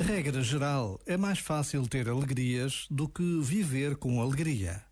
Regra 0.00 0.42
geral, 0.42 1.00
é 1.06 1.16
mais 1.16 1.38
fácil 1.38 1.86
ter 1.86 2.08
alegrias 2.08 2.86
do 2.90 3.08
que 3.08 3.40
viver 3.40 3.96
com 3.96 4.20
alegria. 4.20 4.82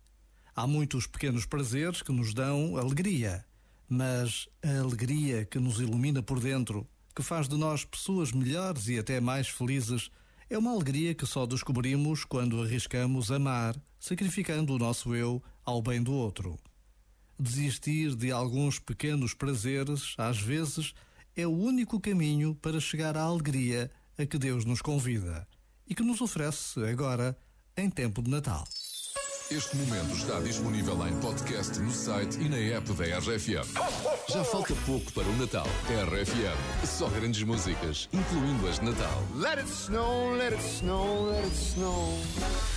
Há 0.55 0.65
muitos 0.65 1.05
pequenos 1.05 1.45
prazeres 1.45 2.01
que 2.01 2.11
nos 2.11 2.33
dão 2.33 2.77
alegria, 2.77 3.45
mas 3.89 4.47
a 4.63 4.79
alegria 4.79 5.45
que 5.45 5.59
nos 5.59 5.79
ilumina 5.79 6.21
por 6.21 6.39
dentro, 6.39 6.87
que 7.15 7.23
faz 7.23 7.47
de 7.47 7.57
nós 7.57 7.83
pessoas 7.83 8.31
melhores 8.31 8.87
e 8.87 8.97
até 8.99 9.19
mais 9.19 9.47
felizes, 9.47 10.09
é 10.49 10.57
uma 10.57 10.71
alegria 10.71 11.13
que 11.13 11.25
só 11.25 11.45
descobrimos 11.45 12.23
quando 12.23 12.61
arriscamos 12.61 13.31
amar, 13.31 13.75
sacrificando 13.99 14.73
o 14.73 14.79
nosso 14.79 15.13
eu 15.13 15.43
ao 15.65 15.81
bem 15.81 16.01
do 16.01 16.13
outro. 16.13 16.57
Desistir 17.39 18.15
de 18.15 18.31
alguns 18.31 18.79
pequenos 18.79 19.33
prazeres, 19.33 20.15
às 20.17 20.39
vezes, 20.39 20.93
é 21.35 21.45
o 21.45 21.51
único 21.51 21.99
caminho 21.99 22.55
para 22.55 22.79
chegar 22.79 23.15
à 23.15 23.21
alegria 23.21 23.91
a 24.17 24.25
que 24.25 24.39
Deus 24.39 24.65
nos 24.65 24.81
convida 24.81 25.47
e 25.87 25.93
que 25.93 26.01
nos 26.01 26.19
oferece 26.19 26.83
agora 26.83 27.37
em 27.77 27.91
tempo 27.91 28.23
de 28.23 28.31
Natal. 28.31 28.63
Este 29.51 29.77
momento 29.77 30.13
está 30.13 30.39
disponível 30.41 31.07
em 31.07 31.17
podcast 31.21 31.79
no 31.79 31.91
site 31.91 32.37
e 32.39 32.49
na 32.49 32.57
app 32.57 32.91
da 32.93 33.05
RFM. 33.19 33.65
Já 34.27 34.43
falta 34.43 34.75
pouco 34.85 35.09
para 35.13 35.23
o 35.23 35.37
Natal. 35.37 35.67
RFM, 35.87 36.85
só 36.85 37.07
grandes 37.07 37.43
músicas, 37.43 38.09
incluindo 38.11 38.67
as 38.67 38.79
de 38.79 38.85
Natal. 38.85 39.23
Let 39.35 39.59
it 39.59 39.69
snow, 39.69 40.35
let 40.35 40.53
it 40.53 40.61
snow, 40.61 41.29
let 41.29 41.45
it 41.45 41.55
snow. 41.55 42.76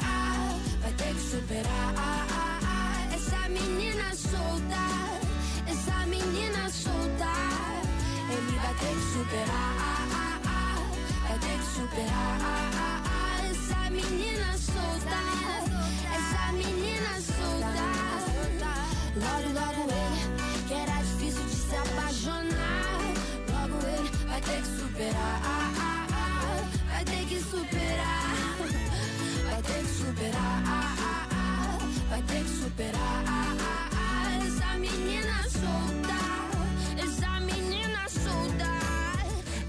Logo, 19.53 19.83
ele, 19.91 20.65
que 20.67 20.73
era 20.73 21.01
difícil 21.01 21.43
de 21.43 21.55
se 21.55 21.75
apaixonar. 21.75 23.01
Logo 23.51 23.77
ele 23.85 24.09
vai 24.27 24.41
ter 24.41 24.61
que 24.61 24.67
superar. 24.67 25.41
Vai 26.89 27.03
ter 27.05 27.25
que 27.27 27.43
superar. 27.43 28.35
Vai 29.45 29.61
ter 29.61 29.81
que 29.81 29.93
superar. 29.93 30.60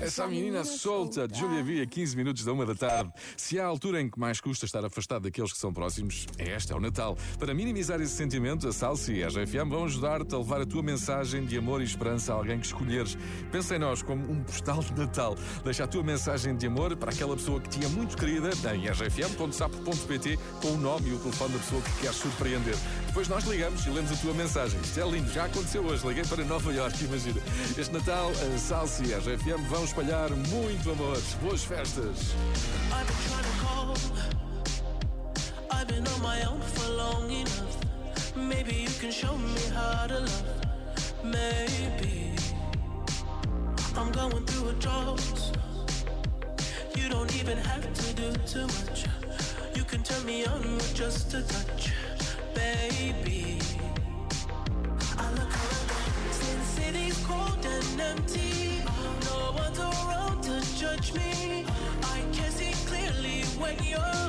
Essa 0.03 0.27
menina 0.27 0.65
solta, 0.65 1.29
de 1.29 1.39
Júlia 1.39 1.63
Via, 1.63 1.87
15 1.87 2.17
minutos 2.17 2.45
da 2.45 2.53
uma 2.53 2.67
da 2.67 2.75
tarde. 2.75 3.13
Se 3.37 3.61
há 3.61 3.65
altura 3.65 4.01
em 4.01 4.11
que 4.11 4.19
mais 4.19 4.41
custa 4.41 4.67
estar 4.67 4.85
afastado 4.85 5.23
daqueles 5.23 5.53
que 5.53 5.59
são 5.59 5.73
próximos, 5.73 6.27
é 6.39 6.51
esta, 6.51 6.75
é 6.75 6.77
o 6.77 6.81
Natal. 6.81 7.17
Para 7.39 7.55
minimizar 7.55 8.01
esse 8.01 8.13
sentimento, 8.13 8.67
a 8.67 8.73
Salsi 8.73 9.13
e 9.13 9.23
a 9.23 9.29
RFM 9.29 9.69
vão 9.69 9.85
ajudar-te 9.85 10.35
a 10.35 10.39
levar 10.39 10.61
a 10.61 10.67
tua 10.67 10.83
mensagem 10.83 11.45
de 11.45 11.57
amor 11.57 11.81
e 11.81 11.85
esperança 11.85 12.33
a 12.33 12.37
alguém 12.37 12.59
que 12.59 12.67
escolheres. 12.67 13.17
Pensa 13.53 13.77
em 13.77 13.79
nós 13.79 14.03
como 14.03 14.29
um 14.29 14.43
postal 14.43 14.81
de 14.81 14.93
Natal. 14.93 15.37
Deixa 15.65 15.85
a 15.85 15.87
tua 15.87 16.03
mensagem 16.03 16.57
de 16.57 16.67
amor 16.67 16.97
para 16.97 17.13
aquela 17.13 17.37
pessoa 17.37 17.61
que 17.61 17.69
te 17.69 17.85
é 17.85 17.89
muito 17.89 18.17
querida 18.17 18.51
em 18.75 18.89
rfm.sapo.pt 18.89 20.37
com 20.61 20.69
o 20.73 20.79
nome 20.79 21.11
e 21.11 21.13
o 21.13 21.19
telefone 21.21 21.53
da 21.53 21.59
pessoa 21.61 21.81
que 21.81 22.01
queres 22.01 22.17
surpreender. 22.17 22.75
Depois 23.13 23.29
nós 23.29 23.45
ligamos 23.45 23.85
e 23.85 23.91
lemos 23.91 24.11
a 24.11 24.17
tua 24.17 24.33
mensagem. 24.33 24.81
Isto 24.81 25.01
é 25.01 25.05
lindo, 25.05 25.31
já 25.31 25.45
aconteceu 25.45 25.85
hoje. 25.85 26.09
Liguei 26.09 26.25
para 26.25 26.43
Nova 26.45 26.73
Iorque, 26.73 27.05
imagina. 27.05 27.43
Este 27.77 27.93
Natal, 27.93 28.31
a 28.31 28.59
Salsi 28.59 29.05
e 29.05 29.13
a 29.13 29.19
RFM 29.19 29.69
vão 29.69 29.85
espalhar 29.85 30.31
muito 30.31 30.91
amor. 30.91 31.21
Boas 31.43 31.63
festas! 31.63 32.33
I'm 43.95 44.11
going 44.11 44.45
through 44.47 44.71
a 44.71 44.73
drought. 44.75 45.53
You 46.97 47.11
don't 47.11 47.37
even 47.37 47.59
have 47.59 47.93
to 47.93 48.15
do 48.15 48.33
too 48.47 48.67
much. 48.67 49.05
You 49.75 49.85
can 49.85 50.03
turn 50.03 50.25
me 50.25 50.47
on 50.47 50.63
with 50.77 50.95
just 50.95 51.35
a 51.35 51.43
touch, 51.43 51.93
baby. 52.63 53.59
I 55.19 55.27
look 55.39 55.53
around, 55.63 55.89
since 56.41 56.67
city's 56.79 57.19
cold 57.27 57.65
and 57.77 58.01
empty. 58.01 58.83
No 59.29 59.39
one's 59.61 59.79
around 59.79 60.43
to 60.49 60.55
judge 60.81 61.13
me. 61.15 61.65
I 62.17 62.19
can 62.37 62.51
see 62.59 62.75
clearly 62.91 63.39
when 63.63 63.77
you're 63.91 64.22